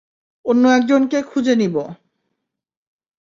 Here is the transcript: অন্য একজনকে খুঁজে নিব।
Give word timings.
অন্য 0.45 0.63
একজনকে 0.67 1.17
খুঁজে 1.21 1.53
নিব। 1.55 1.75